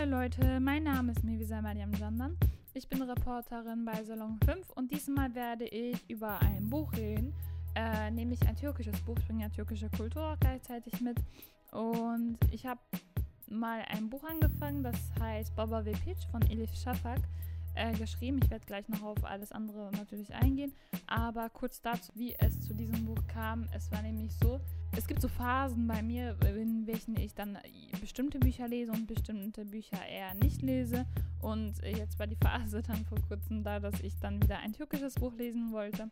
[0.00, 2.34] Hallo Leute, mein Name ist Mevisa Mariam Jandan.
[2.72, 7.34] Ich bin Reporterin bei Salon 5 und diesmal werde ich über ein Buch reden,
[7.74, 9.14] äh, nämlich ein türkisches Buch.
[9.18, 11.18] Ich bringe ja türkische Kultur gleichzeitig mit.
[11.72, 12.80] Und ich habe
[13.50, 17.20] mal ein Buch angefangen, das heißt Baba Vepic von Elif Shafak
[17.74, 18.40] äh, geschrieben.
[18.42, 20.72] Ich werde gleich noch auf alles andere natürlich eingehen.
[21.06, 23.68] Aber kurz dazu, wie es zu diesem Buch kam.
[23.74, 24.60] Es war nämlich so,
[24.96, 27.58] es gibt so Phasen bei mir, in welchen ich dann
[28.00, 31.06] bestimmte Bücher lese und bestimmte Bücher eher nicht lese.
[31.40, 35.14] Und jetzt war die Phase dann vor kurzem da, dass ich dann wieder ein türkisches
[35.14, 36.10] Buch lesen wollte.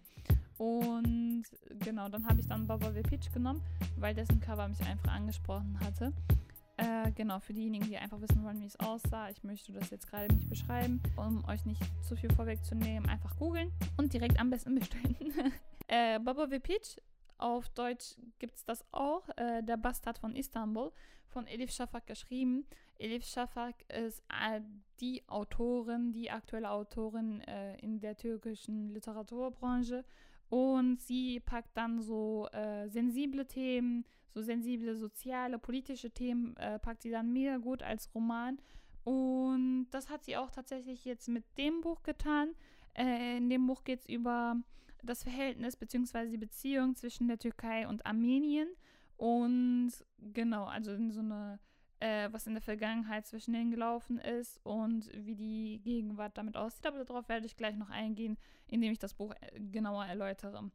[0.59, 1.45] Und
[1.79, 3.63] genau, dann habe ich dann Baba Vepic genommen,
[3.97, 6.13] weil dessen Cover mich einfach angesprochen hatte.
[6.79, 9.29] Äh, genau, für diejenigen, die einfach wissen wollen, wie es aussah.
[9.31, 13.09] Ich möchte das jetzt gerade nicht beschreiben, um euch nicht zu viel vorwegzunehmen.
[13.09, 15.17] Einfach googeln und direkt am besten bestellen.
[15.89, 17.01] äh, Baba Vepic,
[17.37, 19.29] auf Deutsch gibt es das auch.
[19.37, 20.93] Äh, der Bastard von Istanbul,
[21.27, 22.65] von Elif Shafak geschrieben.
[23.01, 24.61] Elif Shafak ist äh,
[25.01, 30.05] die Autorin, die aktuelle Autorin äh, in der türkischen Literaturbranche.
[30.49, 37.03] Und sie packt dann so äh, sensible Themen, so sensible soziale, politische Themen äh, packt
[37.03, 38.59] sie dann mega gut als Roman.
[39.05, 42.51] Und das hat sie auch tatsächlich jetzt mit dem Buch getan.
[42.95, 44.57] Äh, in dem Buch geht es über
[45.03, 46.29] das Verhältnis bzw.
[46.29, 48.69] die Beziehung zwischen der Türkei und Armenien.
[49.17, 51.59] Und genau, also in so eine,
[52.01, 56.87] äh, was in der Vergangenheit zwischen denen gelaufen ist und wie die Gegenwart damit aussieht.
[56.87, 60.71] Aber darauf werde ich gleich noch eingehen, indem ich das Buch äh, genauer erläutere.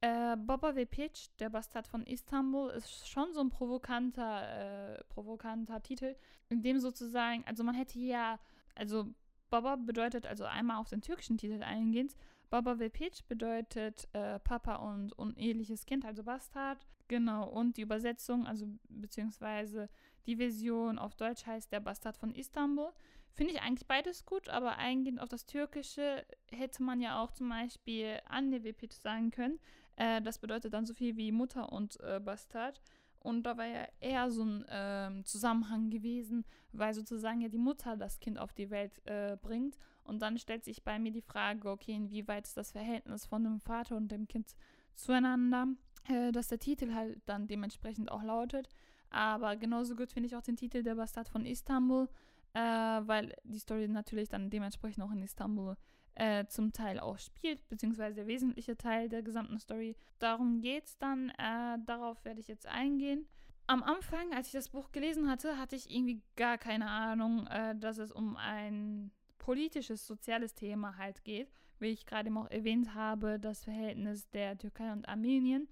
[0.00, 6.16] Äh, Baba Vepic, der Bastard von Istanbul, ist schon so ein provokanter, äh, provokanter Titel,
[6.48, 8.38] in dem sozusagen, also man hätte ja,
[8.74, 9.06] also
[9.48, 12.14] Baba bedeutet also einmal auf den türkischen Titel eingehend.
[12.50, 16.86] Baba Vepic bedeutet äh, Papa und uneheliches Kind, also Bastard.
[17.08, 19.88] Genau, und die Übersetzung, also beziehungsweise
[20.26, 22.92] die Version auf Deutsch heißt der Bastard von Istanbul.
[23.32, 27.48] Finde ich eigentlich beides gut, aber eingehend auf das Türkische hätte man ja auch zum
[27.48, 29.60] Beispiel Anne Vepic sagen können.
[29.96, 32.80] Äh, das bedeutet dann so viel wie Mutter und äh, Bastard.
[33.18, 37.96] Und da war ja eher so ein äh, Zusammenhang gewesen, weil sozusagen ja die Mutter
[37.96, 39.78] das Kind auf die Welt äh, bringt.
[40.04, 43.58] Und dann stellt sich bei mir die Frage, okay, inwieweit ist das Verhältnis von dem
[43.58, 44.54] Vater und dem Kind
[44.94, 45.66] zueinander,
[46.08, 48.68] äh, dass der Titel halt dann dementsprechend auch lautet.
[49.10, 52.08] Aber genauso gut finde ich auch den Titel Der Bastard von Istanbul,
[52.54, 55.76] äh, weil die Story natürlich dann dementsprechend auch in Istanbul
[56.16, 59.96] äh, zum Teil auch spielt, beziehungsweise der wesentliche Teil der gesamten Story.
[60.18, 63.26] Darum geht es dann, äh, darauf werde ich jetzt eingehen.
[63.66, 67.76] Am Anfang, als ich das Buch gelesen hatte, hatte ich irgendwie gar keine Ahnung, äh,
[67.76, 73.38] dass es um ein politisches, soziales Thema halt geht, wie ich gerade auch erwähnt habe,
[73.38, 75.68] das Verhältnis der Türkei und Armenien.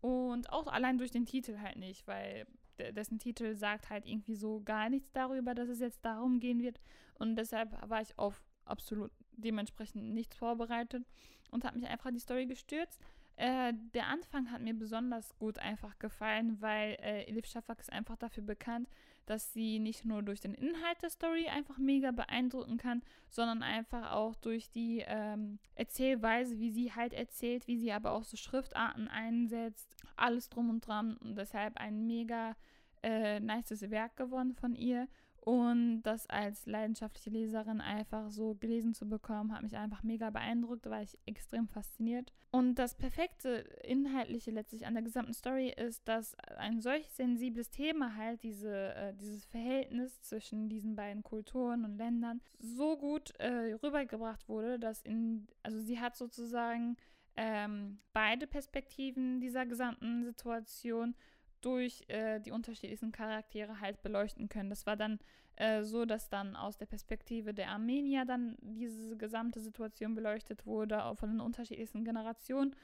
[0.00, 2.46] Und auch allein durch den Titel halt nicht, weil
[2.92, 6.80] dessen Titel sagt halt irgendwie so gar nichts darüber, dass es jetzt darum gehen wird.
[7.14, 11.04] Und deshalb war ich auf absolut dementsprechend nichts vorbereitet
[11.50, 13.00] und habe mich einfach in die Story gestürzt.
[13.36, 18.16] Äh, der Anfang hat mir besonders gut einfach gefallen, weil äh, Elif Shafak ist einfach
[18.16, 18.88] dafür bekannt,
[19.26, 24.10] dass sie nicht nur durch den Inhalt der Story einfach mega beeindrucken kann, sondern einfach
[24.10, 29.06] auch durch die ähm, Erzählweise, wie sie halt erzählt, wie sie aber auch so Schriftarten
[29.06, 32.56] einsetzt, alles drum und dran und deshalb ein mega
[33.04, 35.06] äh, nices Werk geworden von ihr
[35.48, 40.84] und das als leidenschaftliche Leserin einfach so gelesen zu bekommen, hat mich einfach mega beeindruckt,
[40.90, 42.34] war ich extrem fasziniert.
[42.50, 48.14] Und das perfekte Inhaltliche letztlich an der gesamten Story ist, dass ein solch sensibles Thema
[48.14, 54.50] halt, diese, äh, dieses Verhältnis zwischen diesen beiden Kulturen und Ländern, so gut äh, rübergebracht
[54.50, 56.98] wurde, dass in, also sie hat sozusagen
[57.36, 61.14] ähm, beide Perspektiven dieser gesamten Situation
[61.60, 64.70] durch äh, die unterschiedlichsten Charaktere halt beleuchten können.
[64.70, 65.18] Das war dann
[65.56, 71.04] äh, so, dass dann aus der Perspektive der Armenier dann diese gesamte Situation beleuchtet wurde,
[71.04, 72.74] auch von den unterschiedlichsten Generationen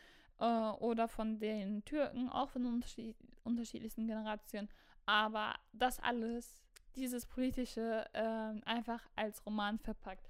[0.41, 4.69] äh, oder von den Türken, auch von den unterschied unterschiedlichsten Generationen.
[5.07, 6.63] Aber das alles,
[6.97, 10.29] dieses politische, ähm, einfach als Roman verpackt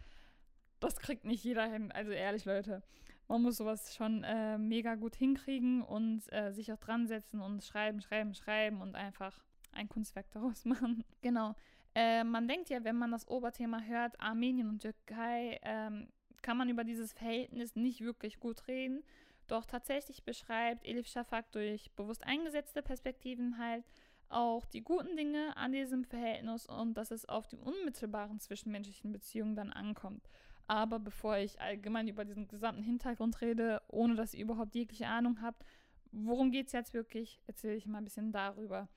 [0.85, 1.91] das kriegt nicht jeder hin.
[1.93, 2.83] Also ehrlich, Leute,
[3.29, 7.65] man muss sowas schon äh, mega gut hinkriegen und äh, sich auch dran setzen und
[7.65, 9.43] schreiben, schreiben, schreiben und einfach
[9.73, 11.05] ein Kunstwerk daraus machen.
[11.23, 11.55] Genau.
[11.95, 16.09] Äh, man denkt ja, wenn man das Oberthema hört, Armenien und Türkei, ähm,
[16.43, 19.03] kann man über dieses Verhältnis nicht wirklich gut reden.
[19.47, 23.85] Doch tatsächlich beschreibt Elif Shafak durch bewusst eingesetzte Perspektiven halt
[24.29, 29.55] auch die guten Dinge an diesem Verhältnis und dass es auf die unmittelbaren zwischenmenschlichen Beziehungen
[29.55, 30.29] dann ankommt.
[30.67, 35.43] Aber bevor ich allgemein über diesen gesamten Hintergrund rede, ohne dass ihr überhaupt jegliche Ahnung
[35.43, 35.65] habt,
[36.11, 38.89] worum geht es jetzt wirklich, erzähle ich mal ein bisschen darüber.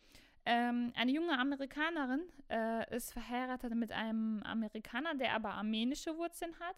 [0.46, 6.78] Ähm, eine junge Amerikanerin äh, ist verheiratet mit einem Amerikaner, der aber armenische Wurzeln hat.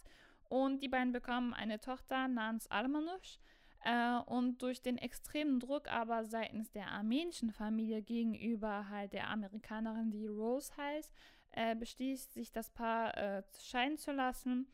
[0.50, 3.40] Und die beiden bekommen eine Tochter namens Almanush.
[3.86, 10.10] Äh, und durch den extremen Druck aber seitens der armenischen Familie gegenüber halt der Amerikanerin,
[10.10, 11.14] die Rose heißt,
[11.52, 14.68] äh, beschließt sich das Paar äh, scheiden zu lassen.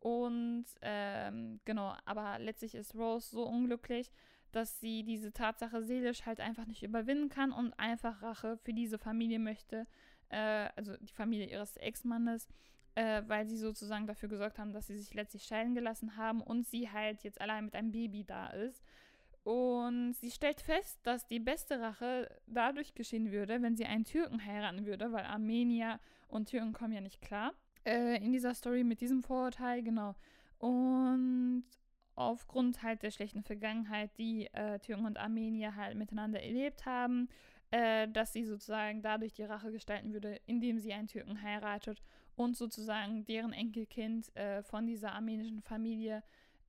[0.00, 4.10] Und ähm, genau, aber letztlich ist Rose so unglücklich,
[4.52, 8.98] dass sie diese Tatsache seelisch halt einfach nicht überwinden kann und einfach Rache für diese
[8.98, 9.86] Familie möchte,
[10.30, 12.48] äh, also die Familie ihres Ex-Mannes,
[12.94, 16.66] äh, weil sie sozusagen dafür gesorgt haben, dass sie sich letztlich scheiden gelassen haben und
[16.66, 18.82] sie halt jetzt allein mit einem Baby da ist.
[19.42, 24.44] Und sie stellt fest, dass die beste Rache dadurch geschehen würde, wenn sie einen Türken
[24.44, 25.98] heiraten würde, weil Armenier
[26.30, 27.52] und Türken kommen ja nicht klar.
[27.84, 30.14] Äh, in dieser Story mit diesem Vorurteil, genau.
[30.58, 31.64] Und
[32.14, 37.28] aufgrund halt der schlechten Vergangenheit, die äh, Türken und Armenier halt miteinander erlebt haben,
[37.70, 42.02] äh, dass sie sozusagen dadurch die Rache gestalten würde, indem sie einen Türken heiratet
[42.36, 46.22] und sozusagen deren Enkelkind äh, von dieser armenischen Familie,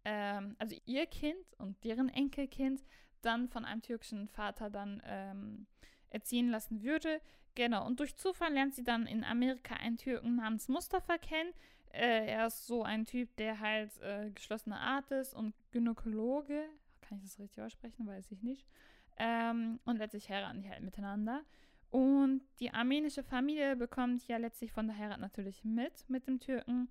[0.06, 2.84] ähm, also ihr Kind und deren Enkelkind,
[3.22, 5.68] dann von einem türkischen Vater dann ähm,
[6.12, 7.22] erziehen lassen würde.
[7.56, 11.52] Genau, und durch Zufall lernt sie dann in Amerika einen Türken namens Mustafa kennen.
[11.92, 16.64] Äh, er ist so ein Typ, der halt äh, geschlossene Art ist und Gynäkologe.
[17.02, 18.08] Kann ich das richtig aussprechen?
[18.08, 18.66] Weiß ich nicht.
[19.18, 21.44] Ähm, und letztlich heiraten die halt miteinander.
[21.90, 26.88] Und die armenische Familie bekommt ja letztlich von der Heirat natürlich mit, mit dem Türken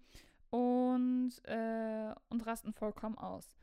[0.50, 3.56] und, äh, und rasten vollkommen aus.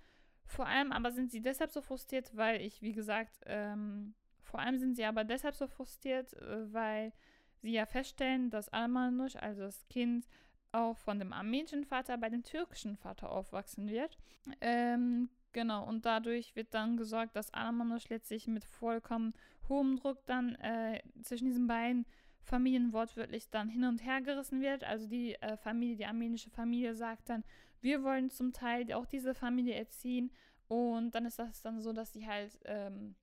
[0.46, 4.16] Vor allem aber sind sie deshalb so frustriert, weil ich, wie gesagt, ähm,
[4.48, 7.14] vor allem sind sie aber deshalb so frustriert, äh, weil
[7.62, 10.28] sie ja feststellen, dass Almanush, also das Kind,
[10.72, 14.18] auch von dem armenischen Vater bei dem türkischen Vater aufwachsen wird.
[14.62, 19.34] Ähm, genau, und dadurch wird dann gesorgt, dass Almanush letztlich mit vollkommen
[19.70, 22.06] hohem Druck dann äh, zwischen diesen beiden
[22.42, 24.84] Familien wortwörtlich dann hin und her gerissen wird.
[24.84, 27.44] Also die äh, Familie, die armenische Familie sagt dann,
[27.82, 30.32] wir wollen zum Teil auch diese Familie erziehen.
[30.68, 33.16] Und dann ist das dann so, dass sie halt ähm,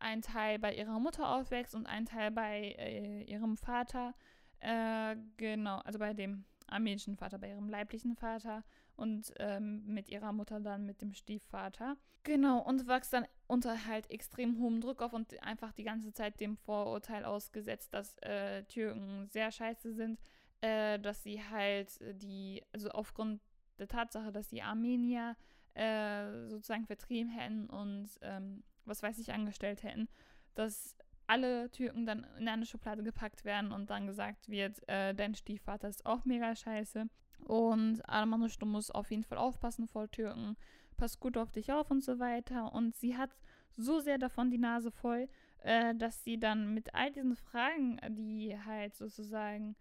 [0.00, 4.14] ein Teil bei ihrer Mutter aufwächst und ein Teil bei äh, ihrem Vater.
[4.60, 8.64] Äh, genau, also bei dem armenischen Vater, bei ihrem leiblichen Vater
[8.96, 11.96] und ähm, mit ihrer Mutter dann mit dem Stiefvater.
[12.24, 16.40] Genau, und wächst dann unter halt extrem hohem Druck auf und einfach die ganze Zeit
[16.40, 20.20] dem Vorurteil ausgesetzt, dass äh, Türken sehr scheiße sind,
[20.60, 23.40] äh, dass sie halt die, also aufgrund
[23.78, 25.36] der Tatsache, dass die Armenier
[25.74, 30.08] äh, sozusagen vertrieben hätten und ähm, was weiß ich angestellt hätten,
[30.54, 30.96] dass
[31.26, 35.88] alle Türken dann in eine Schublade gepackt werden und dann gesagt wird, äh, dein Stiefvater
[35.88, 37.06] ist auch mega scheiße.
[37.44, 40.56] Und Armanush, du musst auf jeden Fall aufpassen vor Türken,
[40.96, 42.72] pass gut auf dich auf und so weiter.
[42.72, 43.30] Und sie hat
[43.76, 48.58] so sehr davon die Nase voll, äh, dass sie dann mit all diesen Fragen, die
[48.58, 49.76] halt sozusagen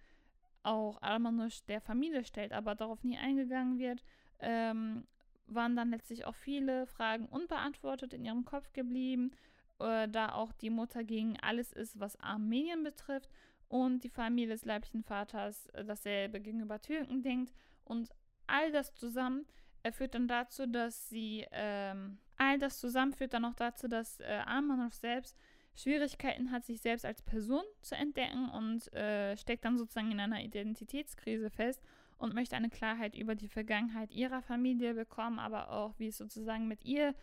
[0.63, 4.03] auch Armanush der Familie stellt, aber darauf nie eingegangen wird,
[4.39, 5.07] ähm,
[5.47, 9.31] waren dann letztlich auch viele Fragen unbeantwortet in ihrem Kopf geblieben,
[9.79, 13.29] äh, da auch die Mutter gegen alles ist, was Armenien betrifft.
[13.69, 17.53] Und die Familie des leiblichen Vaters äh, dasselbe gegenüber Türken denkt.
[17.83, 18.09] Und
[18.47, 19.45] all das zusammen
[19.83, 24.19] äh, führt dann dazu, dass sie, ähm, all das zusammen führt dann auch dazu, dass
[24.21, 25.35] äh, Armanov selbst
[25.75, 30.41] Schwierigkeiten hat, sich selbst als Person zu entdecken und äh, steckt dann sozusagen in einer
[30.41, 31.83] Identitätskrise fest
[32.17, 36.67] und möchte eine Klarheit über die Vergangenheit ihrer Familie bekommen, aber auch, wie es sozusagen
[36.67, 37.13] mit ihr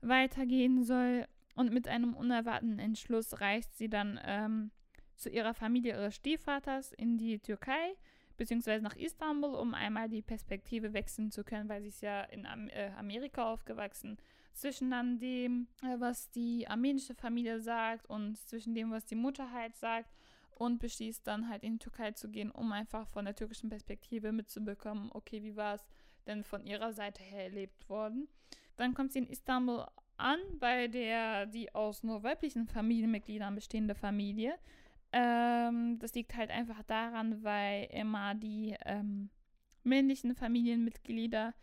[0.00, 1.26] weitergehen soll.
[1.54, 4.70] Und mit einem unerwarteten Entschluss reist sie dann ähm,
[5.16, 7.94] zu ihrer Familie ihres Stiefvaters in die Türkei,
[8.38, 12.46] beziehungsweise nach Istanbul, um einmal die Perspektive wechseln zu können, weil sie ist ja in
[12.46, 14.16] Am äh, Amerika aufgewachsen.
[14.54, 19.50] Zwischen dann dem, äh, was die armenische Familie sagt und zwischen dem, was die Mutter
[19.52, 20.10] halt sagt
[20.56, 24.32] und beschließt dann halt in die Türkei zu gehen, um einfach von der türkischen Perspektive
[24.32, 25.86] mitzubekommen, okay, wie war es
[26.26, 28.28] denn von ihrer Seite her erlebt worden.
[28.76, 34.54] Dann kommt sie in Istanbul an, bei der die aus nur weiblichen Familienmitgliedern bestehende Familie.
[35.12, 39.30] Ähm, das liegt halt einfach daran, weil immer die ähm,
[39.82, 41.54] männlichen Familienmitglieder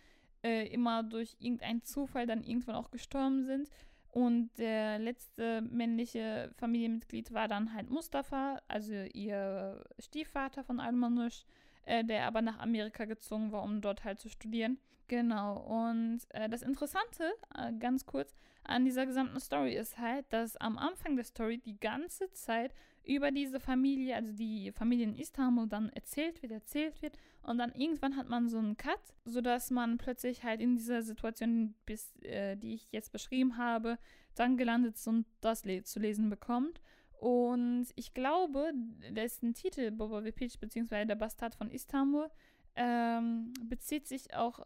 [0.43, 3.69] äh, immer durch irgendeinen Zufall dann irgendwann auch gestorben sind
[4.11, 11.45] und der letzte männliche Familienmitglied war dann halt Mustafa, also ihr Stiefvater von Almanush,
[11.85, 14.77] äh, der aber nach Amerika gezogen war, um dort halt zu studieren.
[15.07, 20.55] Genau, und äh, das Interessante, äh, ganz kurz, an dieser gesamten Story ist halt, dass
[20.57, 25.67] am Anfang der Story die ganze Zeit über diese Familie, also die Familie in Istanbul,
[25.67, 27.17] dann erzählt wird, erzählt wird.
[27.41, 31.73] Und dann irgendwann hat man so einen Cut, sodass man plötzlich halt in dieser Situation,
[31.87, 33.97] bis, äh, die ich jetzt beschrieben habe,
[34.35, 36.81] dann gelandet ist und das le zu lesen bekommt.
[37.19, 38.71] Und ich glaube,
[39.11, 42.29] dessen Titel, Boba Peach, beziehungsweise der Bastard von Istanbul,
[42.77, 44.65] ähm, bezieht sich auch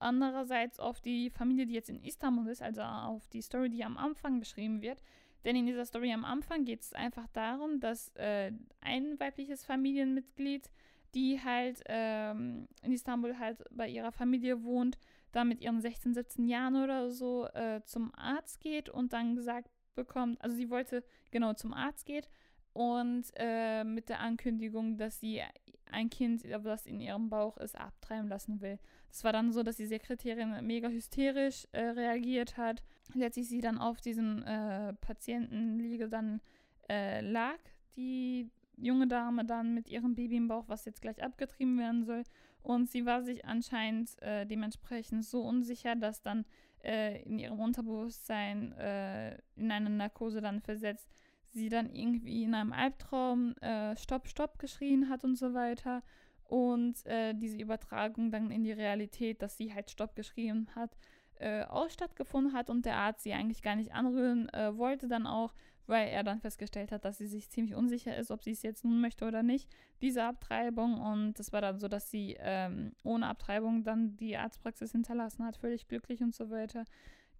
[0.00, 3.96] andererseits auf die Familie, die jetzt in Istanbul ist, also auf die Story, die am
[3.96, 5.00] Anfang beschrieben wird.
[5.44, 10.70] Denn in dieser Story am Anfang geht es einfach darum, dass äh, ein weibliches Familienmitglied,
[11.14, 14.98] die halt ähm, in Istanbul halt bei ihrer Familie wohnt,
[15.30, 19.70] da mit ihren 16, 17 Jahren oder so äh, zum Arzt geht und dann gesagt
[19.94, 22.28] bekommt, also sie wollte genau zum Arzt geht
[22.72, 25.42] und äh, mit der Ankündigung, dass sie
[25.90, 28.78] ein Kind, das in ihrem Bauch ist, abtreiben lassen will.
[29.10, 32.82] Es war dann so, dass die Sekretärin mega hysterisch äh, reagiert hat.
[33.14, 36.40] Letztlich sie dann auf diesem äh, Patientenliege dann
[36.88, 37.58] äh, lag,
[37.96, 42.22] die junge Dame dann mit ihrem Baby im Bauch, was jetzt gleich abgetrieben werden soll.
[42.62, 46.46] Und sie war sich anscheinend äh, dementsprechend so unsicher, dass dann
[46.84, 51.08] äh, in ihrem Unterbewusstsein äh, in eine Narkose dann versetzt,
[51.48, 56.02] sie dann irgendwie in einem Albtraum äh, Stopp, Stopp geschrien hat und so weiter.
[56.44, 60.96] Und äh, diese Übertragung dann in die Realität, dass sie halt Stopp geschrien hat,
[61.38, 65.26] äh, auch stattgefunden hat und der Arzt sie eigentlich gar nicht anrühren äh, wollte dann
[65.26, 65.54] auch,
[65.86, 68.84] weil er dann festgestellt hat, dass sie sich ziemlich unsicher ist, ob sie es jetzt
[68.84, 69.68] nun möchte oder nicht,
[70.00, 71.00] diese Abtreibung.
[71.00, 75.56] Und das war dann so, dass sie ähm, ohne Abtreibung dann die Arztpraxis hinterlassen hat,
[75.56, 76.84] völlig glücklich und so weiter.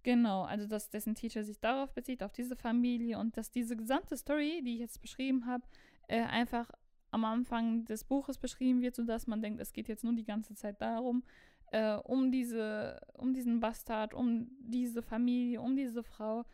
[0.02, 4.16] Genau, also dass dessen Teacher sich darauf bezieht, auf diese Familie und dass diese gesamte
[4.16, 5.64] Story, die ich jetzt beschrieben habe,
[6.08, 6.70] äh, einfach
[7.12, 10.54] am Anfang des Buches beschrieben wird, sodass man denkt, es geht jetzt nur die ganze
[10.54, 11.22] Zeit darum,
[11.70, 16.44] äh, um diese, um diesen Bastard, um diese Familie, um diese Frau.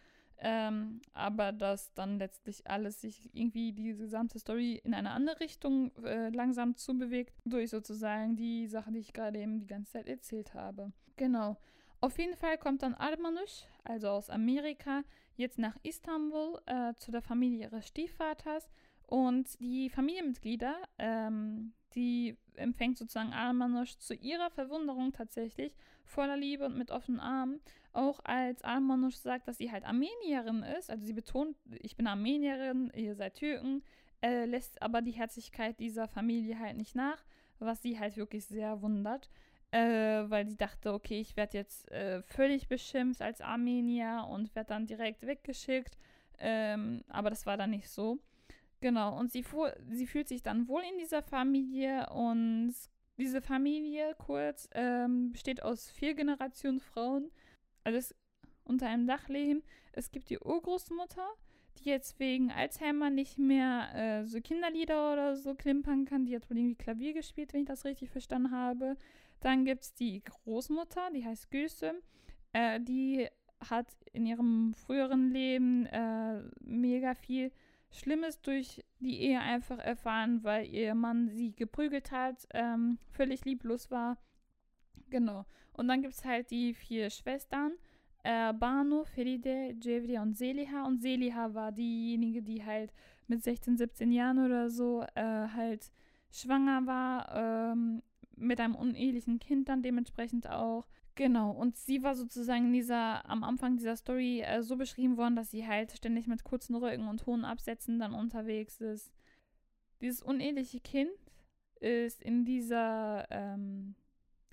[0.41, 5.91] Ähm, aber dass dann letztlich alles sich irgendwie die gesamte Story in eine andere Richtung
[6.05, 10.55] äh, langsam zubewegt, durch sozusagen die Sache, die ich gerade eben die ganze Zeit erzählt
[10.55, 10.93] habe.
[11.17, 11.57] Genau.
[12.01, 15.03] Auf jeden Fall kommt dann Armanush, also aus Amerika,
[15.35, 18.71] jetzt nach Istanbul äh, zu der Familie ihres Stiefvaters.
[19.07, 26.77] Und die Familienmitglieder, ähm, die empfängt sozusagen Armanush zu ihrer Verwunderung tatsächlich voller Liebe und
[26.77, 27.61] mit offenen Armen.
[27.93, 32.93] Auch als Armanush sagt, dass sie halt Armenierin ist, also sie betont, ich bin Armenierin,
[32.95, 33.83] ihr seid Türken,
[34.23, 37.25] äh, lässt aber die Herzlichkeit dieser Familie halt nicht nach,
[37.59, 39.29] was sie halt wirklich sehr wundert
[39.71, 44.69] äh, weil sie dachte, okay, ich werde jetzt äh, völlig beschimpft als Armenier und werde
[44.69, 45.99] dann direkt weggeschickt.
[46.39, 48.19] Ähm, aber das war dann nicht so.
[48.81, 52.75] Genau, und sie, fuhr, sie fühlt sich dann wohl in dieser Familie und
[53.19, 57.31] diese Familie, kurz, ähm, besteht aus vier Generationen Frauen.
[57.89, 58.15] Alles
[58.65, 59.63] unter einem Dach leben.
[59.93, 61.27] Es gibt die Urgroßmutter,
[61.79, 66.27] die jetzt wegen Alzheimer nicht mehr äh, so Kinderlieder oder so klimpern kann.
[66.27, 68.99] Die hat wohl irgendwie Klavier gespielt, wenn ich das richtig verstanden habe.
[69.41, 71.95] Dann gibt es die Großmutter, die heißt Güse.
[72.53, 73.27] Äh, die
[73.71, 77.53] hat in ihrem früheren Leben äh, mega viel
[77.91, 83.91] Schlimmes durch die Ehe einfach erfahren, weil ihr Mann sie geprügelt hat, ähm, völlig lieblos
[83.91, 84.19] war.
[85.11, 85.45] Genau.
[85.73, 87.73] Und dann gibt es halt die vier Schwestern.
[88.25, 90.87] Äh, Banu, Feride, Jevri und Seliha.
[90.87, 92.93] Und Seliha war diejenige, die halt
[93.27, 95.91] mit 16, 17 Jahren oder so äh, halt
[96.31, 98.03] schwanger war ähm,
[98.37, 100.87] mit einem unehelichen Kind dann dementsprechend auch.
[101.15, 105.35] Genau, und sie war sozusagen in dieser, am Anfang dieser Story äh, so beschrieben worden,
[105.35, 109.13] dass sie halt ständig mit kurzen Rücken und hohen Absätzen dann unterwegs ist.
[110.01, 111.11] Dieses uneheliche Kind
[111.81, 113.97] ist in dieser ähm,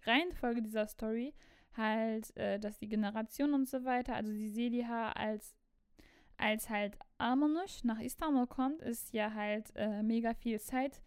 [0.06, 1.34] Reihenfolge dieser Story
[1.78, 5.56] halt, äh, dass die Generation und so weiter, also die Seliha als,
[6.38, 11.02] als halt Armanush nach Istanbul kommt, ist ja halt äh, mega viel Zeit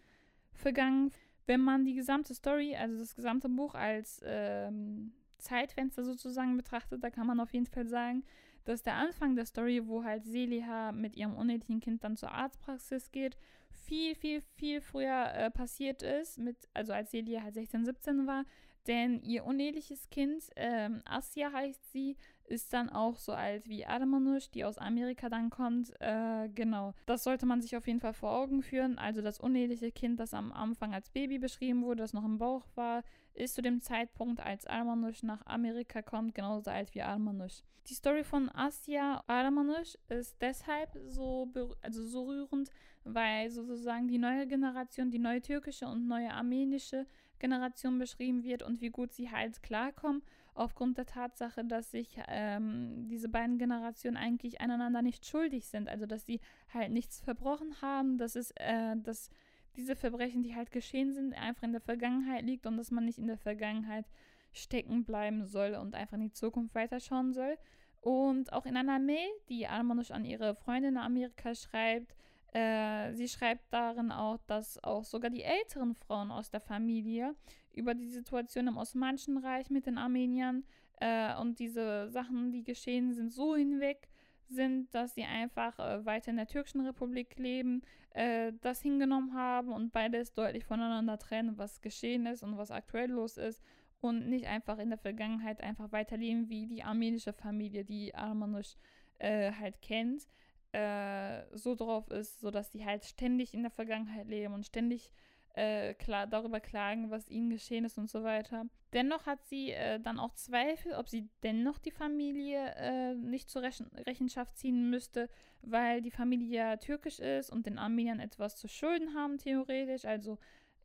[0.53, 1.11] vergangen.
[1.47, 7.11] Wenn man die gesamte Story, also das gesamte Buch als ähm, Zeitfenster sozusagen betrachtet, da
[7.11, 8.25] kann man auf jeden Fall sagen,
[8.65, 13.11] dass der Anfang der Story, wo halt Seliha mit ihrem unehelichen Kind dann zur Arztpraxis
[13.13, 13.39] geht,
[13.71, 18.45] viel, viel, viel früher äh, passiert ist, mit, also als Seliha halt 16, 17 war,
[18.89, 22.17] denn ihr uneheliches Kind, ähm, Asya heißt sie,
[22.47, 25.93] ist dann auch so alt wie Adamanush, die aus Amerika dann kommt.
[26.01, 26.95] Äh, genau.
[27.05, 28.99] Das sollte man sich auf jeden Fall vor Augen führen.
[28.99, 32.65] Also das uneheliche Kind, das am Anfang als Baby beschrieben wurde, das noch im Bauch
[32.75, 33.05] war,
[33.35, 37.63] ist zu dem Zeitpunkt, als Armanush nach Amerika kommt, genauso alt wie Armanush.
[37.89, 41.51] Die Story von Asya Armanush ist deshalb so,
[41.83, 42.71] also so rührend,
[43.05, 47.07] weil sozusagen die neue Generation, die neue türkische und neue armenische
[47.39, 50.23] Generation beschrieben wird und wie gut sie halt klarkommen
[50.55, 55.89] aufgrund der Tatsache, dass sich ähm, diese beiden Generationen eigentlich einander nicht schuldig sind.
[55.89, 56.41] Also dass sie
[56.73, 59.31] halt nichts verbrochen haben, dass es, äh, dass
[59.77, 63.19] diese Verbrechen, die halt geschehen sind, einfach in der Vergangenheit liegt und dass man nicht
[63.19, 64.07] in der Vergangenheit
[64.53, 67.57] stecken bleiben soll und einfach in die Zukunft weiterschauen soll.
[68.01, 72.15] Und auch in einer Mail, die Almanush an ihre Freundin in Amerika schreibt,
[72.53, 77.35] Äh, sie schreibt darin auch, dass auch sogar die älteren Frauen aus der Familie
[77.73, 80.65] über die Situation im Osmanischen Reich mit den Armeniern
[81.01, 84.09] äh, und diese Sachen, die geschehen sind, so hinweg
[84.49, 87.83] sind, dass sie einfach äh, weiter in der türkischen Republik leben,
[88.15, 93.11] äh, das hingenommen haben und beides deutlich voneinander trennen, was geschehen ist und was aktuell
[93.11, 93.63] los ist
[94.01, 98.77] und nicht einfach in der Vergangenheit einfach weiterleben wie die armenische Familie, die Armenisch
[99.19, 100.27] äh, halt kennt,
[100.73, 105.13] äh, so drauf ist, sodass die halt ständig in der Vergangenheit leben und ständig
[105.55, 108.67] äh, klar, darüber klagen, was ihnen geschehen ist und so weiter.
[108.93, 113.63] Dennoch hat sie äh, dann auch Zweifel, ob sie dennoch die Familie äh, nicht zur
[113.63, 115.29] Rechen Rechenschaft ziehen müsste,
[115.63, 120.05] weil die Familie ja türkisch ist und den Armeniern etwas zu schulden haben, theoretisch.
[120.05, 120.39] Also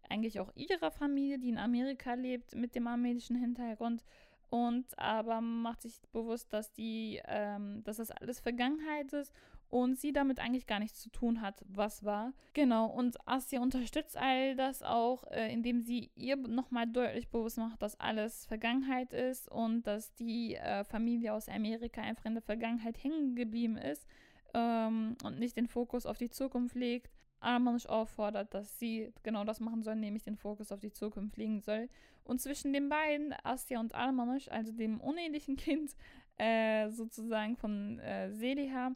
[0.10, 4.04] eigentlich auch ihrer Familie, die in Amerika lebt, mit dem armenischen Hintergrund.
[4.50, 9.34] Und aber macht sich bewusst, dass die, ähm, dass das alles Vergangenheit ist
[9.74, 12.32] und sie damit eigentlich gar nichts zu tun hat, was war.
[12.53, 17.82] Genau, und Asya unterstützt all das auch, äh, indem sie ihr nochmal deutlich bewusst macht,
[17.82, 23.03] dass alles Vergangenheit ist und dass die äh, Familie aus Amerika einfach in der Vergangenheit
[23.03, 24.06] hängen geblieben ist
[24.53, 27.10] ähm, und nicht den Fokus auf die Zukunft legt.
[27.39, 31.62] Armanisch auffordert, dass sie genau das machen soll, nämlich den Fokus auf die Zukunft legen
[31.62, 31.89] soll.
[32.24, 35.96] Und zwischen den beiden, Asya und Armanisch, also dem unehelichen Kind
[36.38, 38.92] äh, sozusagen von äh, Seliha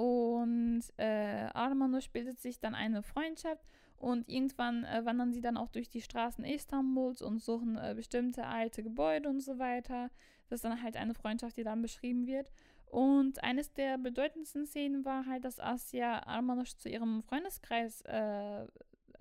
[0.00, 3.62] und äh, Armanisch bildet sich dann eine Freundschaft
[3.98, 8.46] und irgendwann äh, wandern sie dann auch durch die Straßen Istanbuls und suchen äh, bestimmte
[8.46, 10.10] alte Gebäude und so weiter.
[10.48, 12.50] Das ist dann halt eine Freundschaft, die dann beschrieben wird.
[12.86, 18.66] Und eines der bedeutendsten Szenen war halt, dass Asya Armanosch zu ihrem Freundeskreis äh,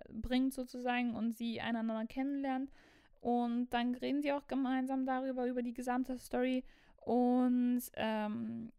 [0.09, 2.71] bringt sozusagen und sie einander kennenlernt.
[3.19, 6.63] Und dann reden sie auch gemeinsam darüber, über die gesamte Story.
[7.01, 8.71] Und ähm,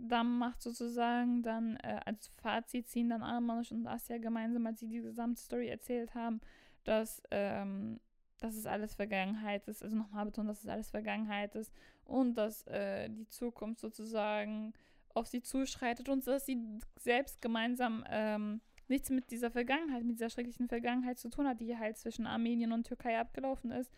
[0.00, 4.88] dann macht sozusagen dann äh, als Fazit ziehen dann Armanosch und Asya gemeinsam, als sie
[4.88, 6.40] die gesamte Story erzählt haben,
[6.84, 8.00] dass ähm,
[8.40, 11.72] dass es alles Vergangenheit ist, also nochmal betont, dass es alles Vergangenheit ist
[12.04, 14.72] und dass äh, die Zukunft sozusagen
[15.14, 16.62] auf sie zuschreitet und dass sie
[17.00, 21.76] selbst gemeinsam ähm, nichts mit dieser Vergangenheit, mit dieser schrecklichen Vergangenheit zu tun hat, die
[21.76, 23.92] halt zwischen Armenien und Türkei abgelaufen ist,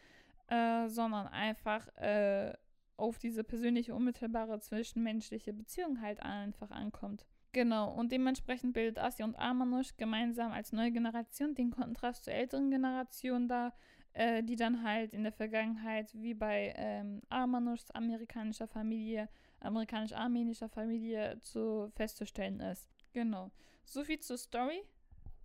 [0.49, 2.55] äh, sondern einfach äh,
[3.01, 7.27] auf diese persönliche, unmittelbare zwischenmenschliche Beziehung halt einfach ankommt.
[7.53, 12.71] Genau, und dementsprechend bildet Asya und Armanush gemeinsam als neue Generation den Kontrast zur älteren
[12.71, 13.75] Generation dar,
[14.13, 21.39] äh, die dann halt in der Vergangenheit wie bei ähm, Armanushs amerikanischer Familie, amerikanisch-armenischer Familie
[21.41, 22.89] zu festzustellen ist.
[23.13, 23.51] Genau.
[23.85, 24.83] Soviel zur Story.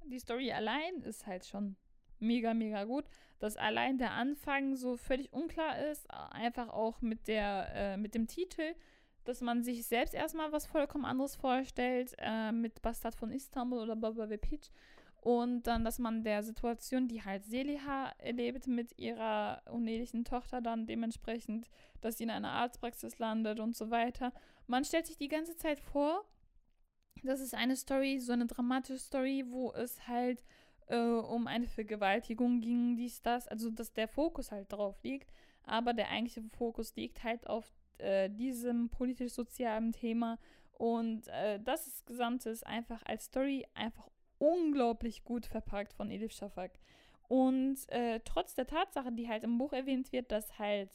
[0.06, 1.76] Die Story allein ist halt schon
[2.20, 3.06] mega, mega gut.
[3.40, 8.28] Dass allein der Anfang so völlig unklar ist, einfach auch mit der, äh, mit dem
[8.28, 8.76] Titel,
[9.26, 13.96] dass man sich selbst erstmal was vollkommen anderes vorstellt, äh, mit Bastard von Istanbul oder
[13.96, 14.70] Baba Vepic.
[15.26, 20.86] Und dann, dass man der Situation, die halt Seliha erlebt mit ihrer unehelichen Tochter, dann
[20.86, 21.68] dementsprechend,
[22.02, 24.32] dass sie in einer Arztpraxis landet und so weiter.
[24.68, 26.24] Man stellt sich die ganze Zeit vor,
[27.24, 30.44] das ist eine Story, so eine dramatische Story, wo es halt
[30.88, 35.32] äh, um eine Vergewaltigung ging, dies, das, also dass der Fokus halt drauf liegt,
[35.64, 40.38] aber der eigentliche Fokus liegt halt auf äh, diesem politisch-sozialen Thema
[40.78, 46.72] und äh, das Gesamte ist einfach als Story einfach unglaublich gut verpackt von Elif Shafak.
[47.28, 50.90] Und äh, trotz der Tatsache, die halt im Buch erwähnt wird, dass halt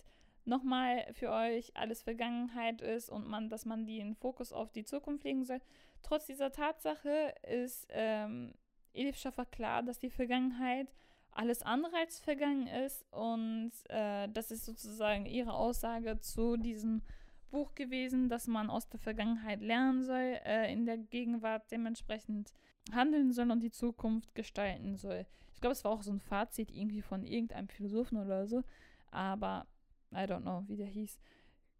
[0.44, 5.24] nochmal für euch alles Vergangenheit ist und man, dass man den Fokus auf die Zukunft
[5.24, 5.60] legen soll,
[6.02, 8.54] trotz dieser Tatsache ist ähm,
[8.94, 10.88] Elif Shafak klar, dass die Vergangenheit
[11.32, 17.02] alles andere als vergangen ist und äh, das ist sozusagen ihre Aussage zu diesem
[17.50, 22.52] Buch gewesen, dass man aus der Vergangenheit lernen soll, äh, in der Gegenwart dementsprechend
[22.92, 25.26] handeln soll und die Zukunft gestalten soll.
[25.54, 28.62] Ich glaube, es war auch so ein Fazit irgendwie von irgendeinem Philosophen oder so,
[29.10, 29.66] aber
[30.12, 31.20] I don't know, wie der hieß.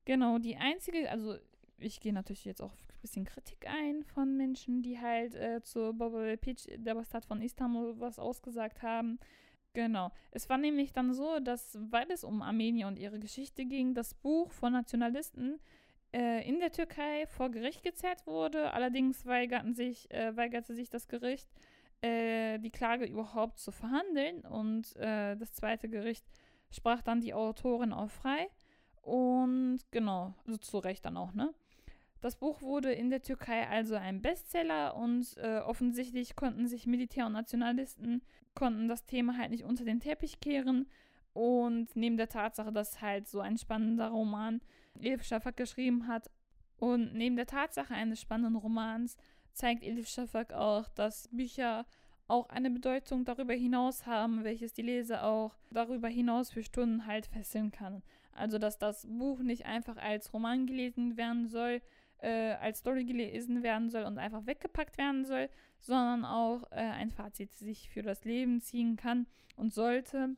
[0.05, 1.37] Genau, die einzige, also
[1.79, 5.93] ich gehe natürlich jetzt auch ein bisschen Kritik ein von Menschen, die halt äh, zu
[5.95, 9.19] Boba Pitch, der Bastard von Istanbul, was ausgesagt haben.
[9.73, 10.11] Genau.
[10.33, 14.15] Es war nämlich dann so, dass, weil es um Armenier und ihre Geschichte ging, das
[14.15, 15.61] Buch von Nationalisten
[16.13, 18.73] äh, in der Türkei vor Gericht gezerrt wurde.
[18.73, 21.49] Allerdings weigerten sich, äh, weigerte sich das Gericht,
[22.03, 24.41] äh, die Klage überhaupt zu verhandeln.
[24.41, 26.27] Und äh, das zweite Gericht
[26.71, 28.49] sprach dann die Autorin auch frei.
[29.03, 31.55] Und genau, also zu Recht dann auch, ne?
[32.21, 37.27] Das Buch wurde in der Türkei also ein Bestseller und äh, offensichtlich konnten sich Militär
[37.27, 38.23] und Nationalisten
[38.55, 40.89] konnten das Thema halt nicht unter den Teppich kehren.
[41.33, 44.61] Und neben der Tatsache, dass halt so ein spannender Roman
[44.99, 46.29] Elif Schaffer geschrieben hat
[46.81, 49.17] und neben der Tatsache eines spannenden Romans
[49.53, 51.87] zeigt Elif Shafak auch, dass Bücher
[52.27, 57.27] auch eine Bedeutung darüber hinaus haben, welches die Leser auch darüber hinaus für Stunden halt
[57.27, 58.03] fesseln kann.
[58.33, 61.83] Also dass das Buch nicht einfach als Roman gelesen werden soll,
[62.23, 67.11] äh, als Story gelesen werden soll und einfach weggepackt werden soll, sondern auch äh, ein
[67.11, 70.37] Fazit sich für das Leben ziehen kann und sollte.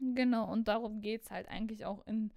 [0.00, 2.32] Genau, und darum geht es halt eigentlich auch in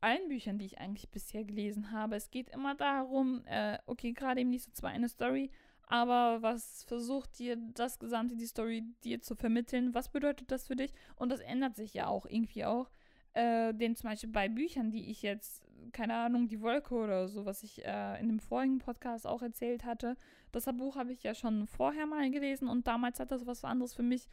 [0.00, 2.16] allen Büchern, die ich eigentlich bisher gelesen habe.
[2.16, 5.50] Es geht immer darum, äh, okay, gerade eben nicht so zwar eine Story,
[5.90, 9.92] aber was versucht dir das Gesamte, die Story dir zu vermitteln?
[9.92, 10.92] Was bedeutet das für dich?
[11.16, 12.90] Und das ändert sich ja auch irgendwie auch.
[13.32, 15.62] Äh, denn zum Beispiel bei Büchern, die ich jetzt,
[15.92, 19.84] keine Ahnung, die Wolke oder so, was ich äh, in dem vorigen Podcast auch erzählt
[19.84, 20.16] hatte,
[20.52, 23.94] das Buch habe ich ja schon vorher mal gelesen und damals hat das was anderes
[23.94, 24.28] für mich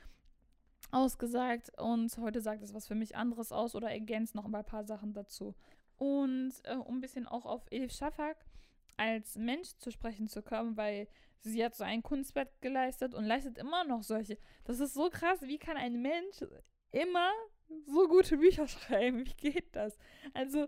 [0.92, 4.84] ausgesagt und heute sagt es was für mich anderes aus oder ergänzt noch ein paar
[4.84, 5.54] Sachen dazu.
[5.98, 8.38] Und äh, um ein bisschen auch auf Elif Shafak
[8.96, 11.08] als Mensch zu sprechen zu kommen, weil
[11.40, 14.38] sie hat so ein Kunstwerk geleistet und leistet immer noch solche.
[14.64, 16.44] Das ist so krass, wie kann ein Mensch
[16.92, 17.32] immer
[17.86, 19.26] so gute Bücher schreiben?
[19.26, 19.98] Wie geht das?
[20.34, 20.68] Also,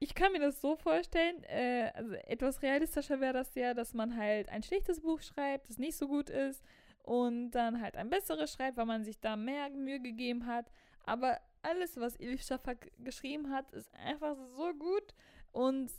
[0.00, 4.16] ich kann mir das so vorstellen, äh, also etwas realistischer wäre das ja, dass man
[4.16, 6.62] halt ein schlechtes Buch schreibt, das nicht so gut ist
[7.02, 10.70] und dann halt ein besseres schreibt, weil man sich da mehr Mühe gegeben hat.
[11.04, 15.14] Aber alles, was Elif Shafak geschrieben hat, ist einfach so gut
[15.52, 15.90] und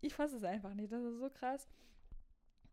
[0.00, 0.92] ich fasse es einfach nicht.
[0.92, 1.68] Das ist so krass.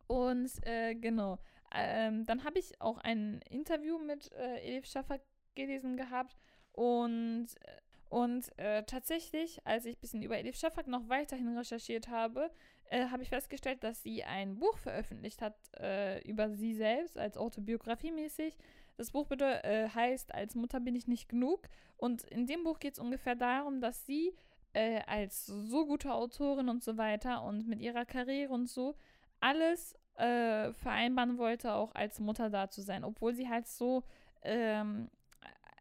[0.07, 1.37] Und äh, genau,
[1.73, 5.21] ähm, dann habe ich auch ein Interview mit äh, Elif Shafak
[5.55, 6.35] gelesen gehabt
[6.73, 7.71] und äh,
[8.09, 12.51] und äh, tatsächlich, als ich ein bisschen über Elif Shafak noch weiterhin recherchiert habe,
[12.89, 17.35] äh, habe ich festgestellt, dass sie ein Buch veröffentlicht hat äh, über sie selbst, als
[17.35, 18.57] Autobiografie mäßig.
[18.97, 21.63] Das Buch bitte, äh, heißt Als Mutter bin ich nicht genug.
[21.97, 24.33] Und in dem Buch geht es ungefähr darum, dass sie
[24.73, 28.95] äh, als so gute Autorin und so weiter und mit ihrer Karriere und so
[29.39, 33.03] alles vereinbaren wollte, auch als Mutter da zu sein.
[33.03, 34.05] Obwohl sie halt so
[34.43, 35.09] ähm,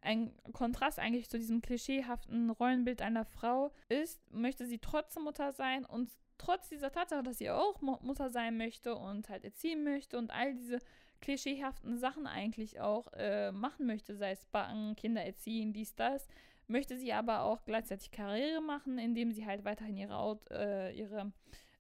[0.05, 5.85] ein Kontrast eigentlich zu diesem klischeehaften Rollenbild einer Frau ist, möchte sie trotzdem Mutter sein
[5.85, 10.31] und trotz dieser Tatsache, dass sie auch Mutter sein möchte und halt erziehen möchte und
[10.31, 10.79] all diese
[11.21, 16.29] klischeehaften Sachen eigentlich auch äh, machen möchte, sei es backen, Kinder erziehen, dies, das,
[16.67, 21.33] möchte sie aber auch gleichzeitig Karriere machen, indem sie halt weiterhin ihre, äh, ihre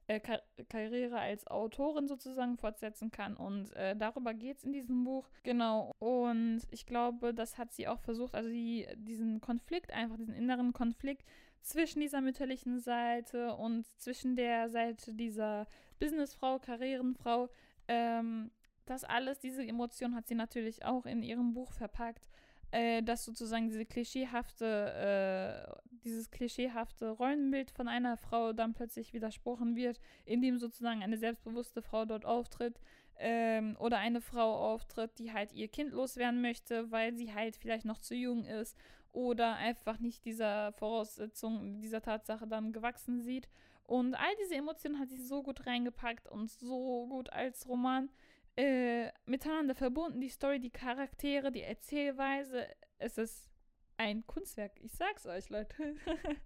[0.07, 3.37] äh, Kar Karriere als Autorin sozusagen fortsetzen kann.
[3.37, 5.29] Und äh, darüber geht es in diesem Buch.
[5.43, 5.95] Genau.
[5.99, 10.73] Und ich glaube, das hat sie auch versucht, also die, diesen Konflikt, einfach diesen inneren
[10.73, 11.25] Konflikt
[11.62, 15.67] zwischen dieser mütterlichen Seite und zwischen der Seite dieser
[15.99, 17.49] Businessfrau, Karrierenfrau,
[17.88, 18.51] ähm,
[18.85, 22.29] das alles, diese Emotion hat sie natürlich auch in ihrem Buch verpackt
[22.75, 29.77] äh, dass sozusagen diese klischeehafte, äh, dieses klischeehafte Rollenbild von einer Frau dann plötzlich widersprochen
[29.77, 32.81] wird, indem sozusagen eine selbstbewusste Frau dort auftritt
[33.17, 37.85] ähm, oder eine Frau auftritt, die halt ihr Kind loswerden möchte, weil sie halt vielleicht
[37.85, 38.77] noch zu jung ist
[39.13, 43.49] oder einfach nicht dieser Voraussetzung, dieser Tatsache dann gewachsen sieht.
[43.85, 48.11] Und all diese Emotionen hat sie so gut reingepackt und so gut als Roman
[48.57, 50.21] äh, miteinander verbunden.
[50.21, 52.67] Die Story, die Charaktere, die Erzählweise.
[52.99, 53.51] Es ist
[53.97, 54.73] ein Kunstwerk.
[54.81, 55.97] Ich sag's euch, Leute.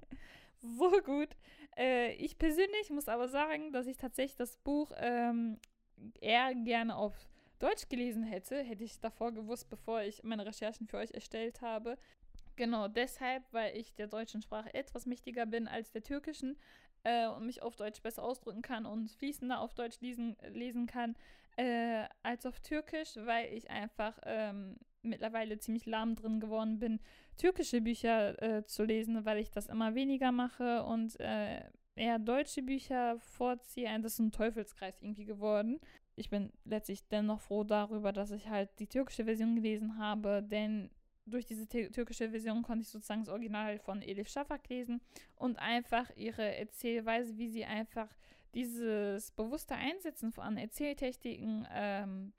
[0.61, 1.37] so gut.
[1.77, 5.59] Äh, ich persönlich muss aber sagen, dass ich tatsächlich das Buch ähm,
[6.21, 7.14] eher gerne auf
[7.59, 8.62] Deutsch gelesen hätte.
[8.62, 11.99] Hätte ich davor gewusst, bevor ich meine Recherchen für euch erstellt habe.
[12.57, 16.57] Genau deshalb, weil ich der deutschen Sprache etwas mächtiger bin als der türkischen
[17.05, 21.16] äh, und mich auf Deutsch besser ausdrücken kann und fließender auf Deutsch lesen, lesen kann,
[21.59, 27.01] äh, als auf Türkisch, weil ich einfach ähm, mittlerweile ziemlich lahm drin geworden bin,
[27.37, 31.62] türkische Bücher äh, zu lesen, weil ich das immer weniger mache und äh,
[31.97, 33.88] eher deutsche Bücher vorziehe.
[34.01, 35.81] Das ist ein Teufelskreis irgendwie geworden.
[36.14, 40.90] Ich bin letztlich dennoch froh darüber, dass ich halt die türkische Version gelesen habe, denn
[41.27, 45.01] durch diese türkische Version konnte ich sozusagen das Original von Elif Shafak lesen
[45.35, 48.09] und einfach ihre Erzählweise, wie sie einfach
[48.59, 52.33] dieses bewusste Einsetzen von Erzähltechniken ähm,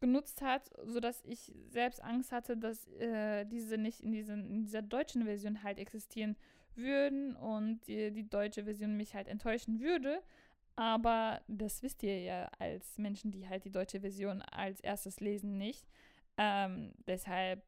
[0.00, 4.82] genutzt hat, sodass ich selbst Angst hatte, dass äh, diese nicht in, diesen, in dieser
[4.82, 6.36] deutschen Version halt existieren
[6.74, 10.22] würden und die, die deutsche Version mich halt enttäuschen würde.
[10.74, 15.56] Aber das wisst ihr ja als Menschen, die halt die deutsche Version als erstes lesen,
[15.56, 15.86] nicht.
[16.36, 17.62] Ähm, deshalb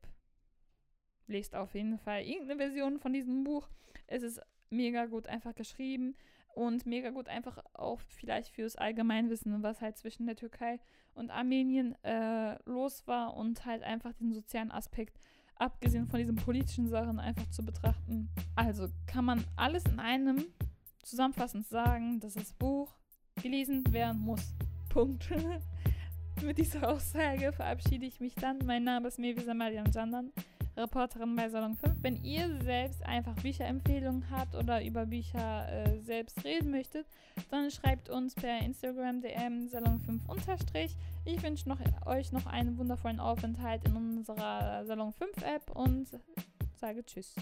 [1.28, 3.68] lest auf jeden Fall irgendeine Version von diesem Buch.
[4.08, 6.16] Es ist mega gut einfach geschrieben
[6.54, 10.80] und mega gut einfach auch vielleicht fürs Allgemeinwissen, was halt zwischen der Türkei
[11.14, 15.18] und Armenien äh, los war und halt einfach den sozialen Aspekt,
[15.56, 18.28] abgesehen von diesen politischen Sachen, einfach zu betrachten.
[18.56, 20.46] Also kann man alles in einem
[21.02, 22.94] zusammenfassend sagen, dass das Buch
[23.42, 24.54] gelesen werden muss.
[24.88, 25.28] Punkt.
[26.42, 28.58] Mit dieser Aussage verabschiede ich mich dann.
[28.64, 30.32] Mein Name ist Mevisa Mariam Jandan,
[30.76, 31.96] Reporterin bei Salon 5.
[32.02, 37.06] Wenn ihr selbst einfach Bücherempfehlungen habt oder über Bücher äh, selbst reden möchtet,
[37.50, 40.96] dann schreibt uns per Instagram DM Salon 5 unterstrich.
[41.24, 46.08] Ich wünsche noch, euch noch einen wundervollen Aufenthalt in unserer Salon 5 App und
[46.76, 47.34] sage Tschüss.